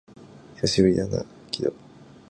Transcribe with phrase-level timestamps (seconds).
[0.55, 1.19] 久しぶりだな、
[1.53, 1.71] 鬼道